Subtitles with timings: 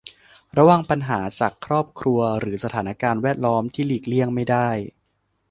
[0.57, 4.69] ระวังปัญหาจากครอบครัวหรือสถานการณ์แวดล้อมที่หลีกเลี่ยงไม่ได้